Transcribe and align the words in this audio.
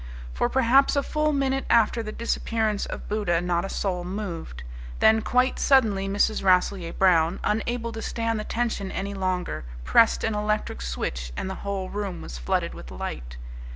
For 0.33 0.49
perhaps 0.49 0.95
a 0.95 1.03
full 1.03 1.31
minute 1.31 1.63
after 1.69 2.01
the 2.01 2.11
disappearance 2.11 2.87
of 2.87 3.07
Buddha 3.07 3.39
not 3.39 3.63
a 3.65 3.69
soul 3.69 4.03
moved. 4.03 4.63
Then 4.97 5.21
quite 5.21 5.59
suddenly 5.59 6.09
Mrs. 6.09 6.43
Rasselyer 6.43 6.91
Brown, 6.93 7.39
unable 7.43 7.91
to 7.91 8.01
stand 8.01 8.39
the 8.39 8.43
tension 8.43 8.91
any 8.91 9.13
longer, 9.13 9.63
pressed 9.83 10.23
an 10.23 10.33
electric 10.33 10.81
switch 10.81 11.31
and 11.37 11.51
the 11.51 11.61
whole 11.61 11.91
room 11.91 12.19
was 12.23 12.39
flooded 12.39 12.73
with 12.73 12.89
light. 12.89 13.37